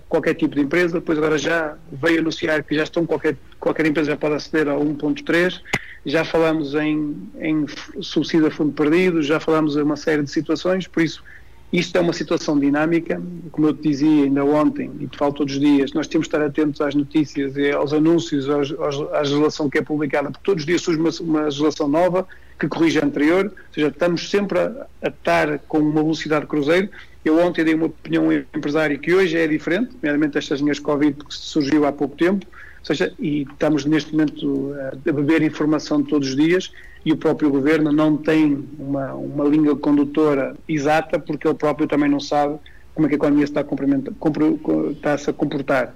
[0.08, 4.12] qualquer tipo de empresa, depois agora já veio anunciar que já estão qualquer, qualquer empresa
[4.12, 5.62] já pode aceder a 1.3,
[6.06, 7.66] já falamos em, em
[8.02, 11.24] subsídio a fundo perdido, já falamos em uma série de situações, por isso
[11.72, 13.22] isto é uma situação dinâmica,
[13.52, 16.36] como eu te dizia ainda ontem, e te falo todos os dias, nós temos de
[16.36, 20.44] estar atentos às notícias e aos anúncios, aos, aos, à legislação que é publicada, porque
[20.44, 22.28] todos os dias surge uma, uma legislação nova
[22.60, 26.90] que corrige a anterior, ou seja, estamos sempre a, a estar com uma velocidade cruzeiro
[27.24, 31.34] eu ontem dei uma opinião empresária que hoje é diferente, nomeadamente estas linhas Covid que
[31.34, 32.46] surgiu há pouco tempo,
[32.80, 34.74] ou seja, e estamos neste momento
[35.08, 36.72] a beber informação todos os didos
[37.06, 42.10] e o próprio governo não tem uma, uma linha condutora exata porque ele próprio também
[42.10, 42.58] não sabe
[42.94, 45.94] como é que a economia está a, está-se a comportar.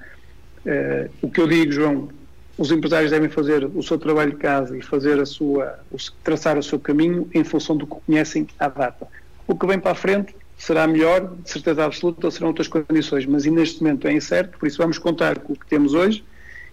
[0.66, 2.10] Uh, o que eu digo, João,
[2.58, 5.80] os empresários devem fazer o seu trabalho de casa e fazer a sua,
[6.24, 9.08] traçar o seu caminho em função do que conhecem à data.
[9.48, 13.46] O que vem para a frente será melhor, de certeza absoluta, serão outras condições, mas
[13.46, 16.24] neste momento é incerto, por isso vamos contar com o que temos hoje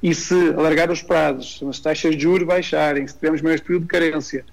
[0.02, 3.82] e se alargar os prazos, se as taxas de juros baixarem, se tivermos mais período
[3.82, 4.44] de carência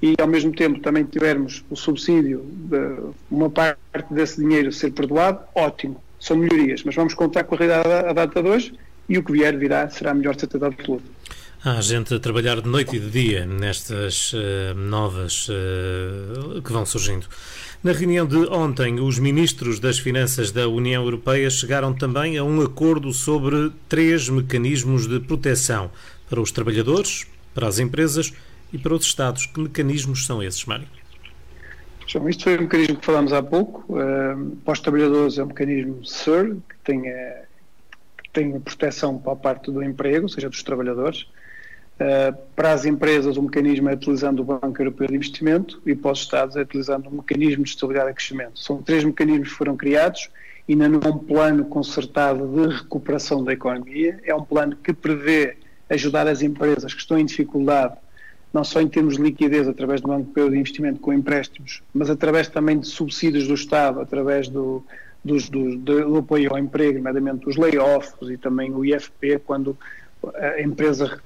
[0.00, 3.78] e ao mesmo tempo também tivermos o subsídio de uma parte
[4.10, 8.42] desse dinheiro ser perdoado, ótimo, são melhorias, mas vamos contar com a realidade à data
[8.42, 8.74] de hoje
[9.08, 11.04] e o que vier virá será melhor de certeza absoluta.
[11.66, 16.84] Há gente a trabalhar de noite e de dia nestas uh, novas uh, que vão
[16.84, 17.26] surgindo.
[17.82, 22.60] Na reunião de ontem, os ministros das Finanças da União Europeia chegaram também a um
[22.60, 25.90] acordo sobre três mecanismos de proteção
[26.28, 28.34] para os trabalhadores, para as empresas
[28.70, 29.46] e para os Estados.
[29.46, 30.86] Que mecanismos são esses, Mário?
[32.06, 33.90] João, isto foi um mecanismo que falámos há pouco.
[33.90, 37.46] Uh, para os trabalhadores é um mecanismo SUR, que tem, uh,
[38.22, 41.26] que tem proteção para a parte do emprego, ou seja, dos trabalhadores.
[41.94, 46.10] Uh, para as empresas, o mecanismo é utilizando o Banco Europeu de Investimento e para
[46.10, 48.58] os Estados é utilizando o mecanismo de estabilidade e crescimento.
[48.58, 50.28] São três mecanismos que foram criados
[50.68, 54.18] ainda não é um plano concertado de recuperação da economia.
[54.24, 55.56] É um plano que prevê
[55.90, 57.94] ajudar as empresas que estão em dificuldade,
[58.52, 62.08] não só em termos de liquidez através do Banco Europeu de Investimento com empréstimos, mas
[62.08, 64.82] através também de subsídios do Estado, através do,
[65.22, 69.76] dos, do, do apoio ao emprego, nomeadamente os layoffs e também o IFP, quando
[70.34, 71.20] a empresa,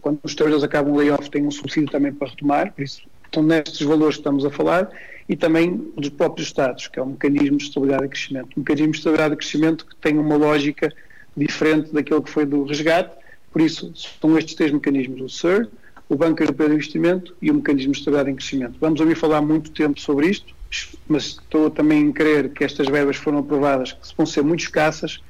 [0.00, 3.42] quando os trabalhadores acabam o layoff, tem um subsídio também para retomar, por isso estão
[3.42, 4.90] nestes valores que estamos a falar,
[5.28, 8.48] e também dos próprios Estados, que é um mecanismo de estabilidade e crescimento.
[8.56, 10.92] Um mecanismo de estabilidade e crescimento que tem uma lógica
[11.36, 13.16] diferente daquele que foi do resgate,
[13.52, 15.68] Por isso, são estes três mecanismos, o SER,
[16.08, 18.76] o Banco Europeu de Investimento e o Mecanismo de Estabilidade em Crescimento.
[18.80, 20.54] Vamos ouvir falar muito tempo sobre isto,
[21.06, 25.22] mas estou também a crer que estas verbas foram aprovadas, que vão ser muito escassas,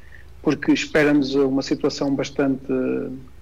[0.42, 2.66] porque espera-nos uma situação bastante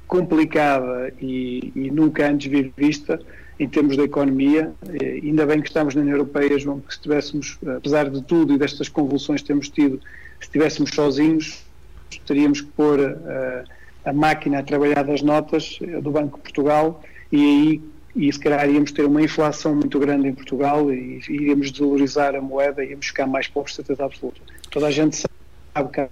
[0.07, 3.21] complicada e, e, nunca antes vista
[3.59, 4.73] em termos da economia.
[5.01, 8.53] E ainda bem que estamos na União Europeia, João, que se estivéssemos, apesar de tudo
[8.53, 9.99] e destas convulsões que temos tido,
[10.39, 11.65] se estivéssemos sozinhos,
[12.27, 17.37] teríamos que pôr a, a máquina a trabalhar das notas do Banco de Portugal e
[17.37, 17.83] aí
[18.15, 22.41] e se calhar íamos ter uma inflação muito grande em Portugal e iríamos desvalorizar a
[22.41, 24.41] moeda e íamos ficar mais pobres, certeza absoluta.
[24.69, 26.09] Toda a gente sabe que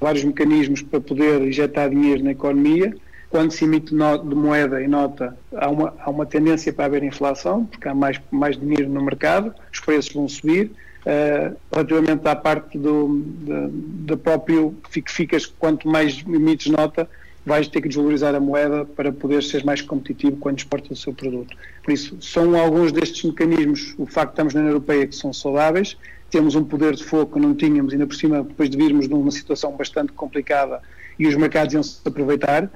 [0.00, 2.94] vários mecanismos para poder injetar dinheiro na economia.
[3.28, 7.64] Quando se emite de moeda e nota, há uma, há uma tendência para haver inflação,
[7.66, 10.72] porque há mais, mais dinheiro no mercado, os preços vão subir.
[11.00, 17.08] Uh, relativamente à parte do, do próprio que ficas, quanto mais emites nota,
[17.44, 21.14] vais ter que desvalorizar a moeda para poder ser mais competitivo quando exporta o seu
[21.14, 21.56] produto.
[21.82, 25.32] Por isso, são alguns destes mecanismos, o facto de estamos na União Europeia, que são
[25.32, 25.96] saudáveis,
[26.30, 29.30] temos um poder de fogo que não tínhamos, ainda por cima, depois de virmos numa
[29.30, 30.80] situação bastante complicada
[31.18, 32.70] e os mercados iam-se aproveitar.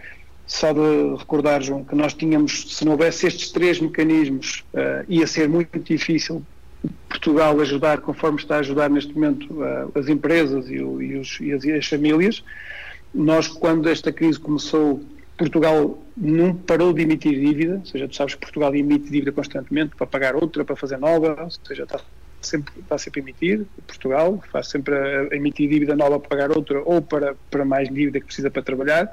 [0.46, 5.26] Só de recordar, João, que nós tínhamos, se não houvesse estes três mecanismos, uh, ia
[5.26, 6.42] ser muito difícil
[7.08, 11.40] Portugal ajudar, conforme está a ajudar neste momento uh, as empresas e, o, e, os,
[11.40, 12.44] e, as, as famílias.
[13.14, 15.02] Nós, quando esta crise começou,
[15.38, 19.96] Portugal não parou de emitir dívida, ou seja, tu sabes que Portugal emite dívida constantemente
[19.96, 22.00] para pagar outra, para fazer nova, ou seja, está
[22.44, 26.82] sempre, está sempre a emitir, Portugal faz sempre a, emitir dívida nova para pagar outra
[26.84, 29.10] ou para, para mais dívida que precisa para trabalhar.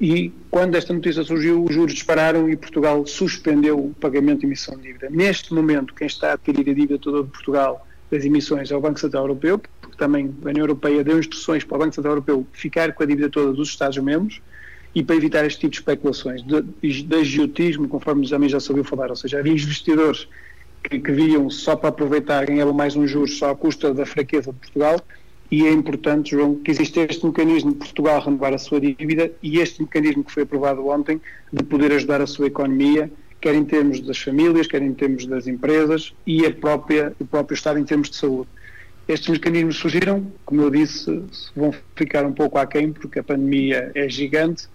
[0.00, 4.76] E quando esta notícia surgiu, os juros dispararam e Portugal suspendeu o pagamento de emissão
[4.76, 5.08] de dívida.
[5.10, 8.80] Neste momento, quem está a adquirir a dívida toda de Portugal das emissões é o
[8.80, 9.60] Banco Central Europeu,
[9.98, 13.28] também a União Europeia deu instruções para o Banco Central Europeu ficar com a dívida
[13.28, 14.40] toda dos Estados-membros
[14.94, 19.10] e para evitar este tipo de especulações, de, agiotismo, conforme também já se ouviu falar,
[19.10, 20.26] ou seja, havia investidores
[20.82, 24.58] que, viam só para aproveitar, ganhavam mais uns juros só à custa da fraqueza de
[24.58, 25.00] Portugal
[25.50, 29.58] e é importante, João, que existe este mecanismo de Portugal renovar a sua dívida e
[29.58, 31.20] este mecanismo que foi aprovado ontem
[31.52, 33.10] de poder ajudar a sua economia,
[33.40, 37.56] quer em termos das famílias, quer em termos das empresas e a própria, o próprio
[37.56, 38.48] Estado em termos de saúde.
[39.08, 41.24] Estes mecanismos surgiram, como eu disse,
[41.56, 44.68] vão ficar um pouco aquém, porque a pandemia é gigante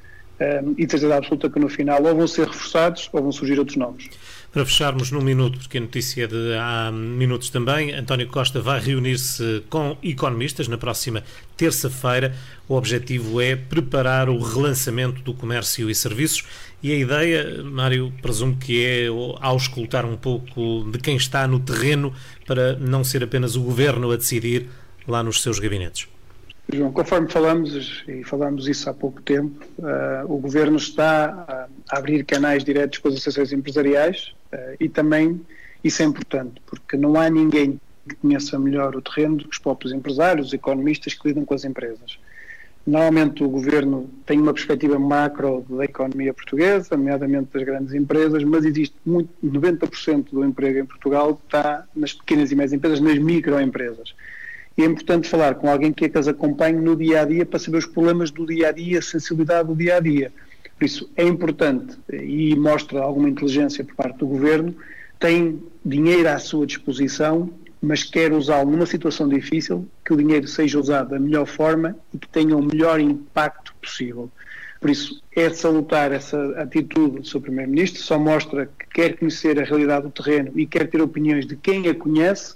[0.77, 3.77] e de certeza absoluta que no final ou vão ser reforçados ou vão surgir outros
[3.77, 4.09] novos.
[4.51, 8.79] Para fecharmos num minuto, porque a notícia é de há minutos também, António Costa vai
[8.79, 11.23] reunir-se com economistas na próxima
[11.57, 12.33] terça-feira.
[12.67, 16.45] O objetivo é preparar o relançamento do comércio e serviços
[16.81, 21.59] e a ideia, Mário, presumo que é ao escutar um pouco de quem está no
[21.59, 22.13] terreno
[22.45, 24.67] para não ser apenas o governo a decidir
[25.05, 26.07] lá nos seus gabinetes.
[26.72, 32.26] João, conforme falamos, e falamos isso há pouco tempo, uh, o Governo está a abrir
[32.26, 35.39] canais diretos com as associações empresariais uh, e também
[35.84, 39.59] isso é importante, porque não há ninguém que conheça melhor o terreno do que os
[39.59, 42.18] próprios empresários, os economistas que lidam com as empresas.
[42.86, 48.66] Normalmente o Governo tem uma perspectiva macro da economia portuguesa, nomeadamente das grandes empresas, mas
[48.66, 54.16] existe muito, 90% do emprego em Portugal está nas pequenas e médias empresas, nas microempresas
[54.78, 57.45] e é importante falar com alguém que, é que as acompanhe no dia a dia
[57.45, 60.34] para saber os problemas do dia a dia, a sensibilidade do dia a dia.
[60.78, 64.76] Por isso é importante e mostra alguma inteligência por parte do governo,
[65.17, 67.49] tem dinheiro à sua disposição,
[67.82, 72.17] mas quer usá-lo numa situação difícil, que o dinheiro seja usado da melhor forma e
[72.17, 74.30] que tenha o melhor impacto possível.
[74.82, 79.57] Por isso, é de salutar essa atitude do seu Primeiro-Ministro, só mostra que quer conhecer
[79.59, 82.55] a realidade do terreno e quer ter opiniões de quem a conhece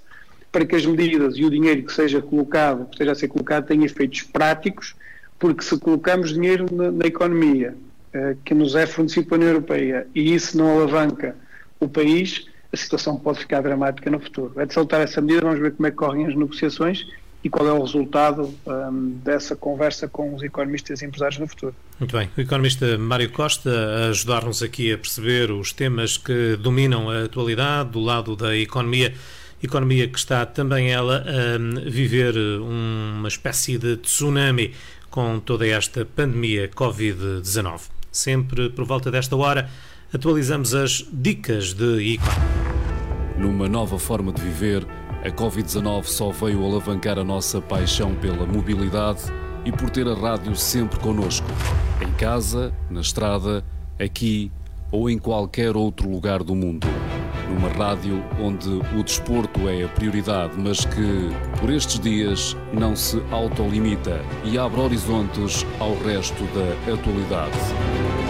[0.52, 3.68] para que as medidas e o dinheiro que seja colocado, que esteja a ser colocado,
[3.68, 4.96] tenha efeitos práticos,
[5.38, 7.76] porque se colocamos dinheiro na, na economia
[8.14, 11.36] uh, que nos é fornecido pela União Europeia e isso não alavanca
[11.80, 14.54] o país, a situação pode ficar dramática no futuro.
[14.58, 17.06] É de saltar essa medida, vamos ver como é que correm as negociações
[17.44, 21.74] e qual é o resultado um, dessa conversa com os economistas e empresários no futuro.
[21.98, 22.30] Muito bem.
[22.38, 27.92] O economista Mário Costa a ajudar-nos aqui a perceber os temas que dominam a atualidade
[27.92, 29.14] do lado da economia
[29.62, 34.74] economia que está também ela a viver uma espécie de tsunami
[35.10, 37.82] com toda esta pandemia Covid-19.
[38.12, 39.70] Sempre por volta desta hora
[40.14, 42.60] atualizamos as dicas de economia.
[43.38, 44.86] Numa nova forma de viver,
[45.24, 49.22] a Covid-19 só veio alavancar a nossa paixão pela mobilidade
[49.66, 51.48] e por ter a rádio sempre connosco,
[52.02, 53.64] em casa, na estrada,
[54.00, 54.52] aqui
[54.92, 56.88] ou em qualquer outro lugar do mundo.
[57.50, 61.30] Numa rádio onde o desporto é a prioridade, mas que,
[61.60, 68.29] por estes dias, não se autolimita e abre horizontes ao resto da atualidade.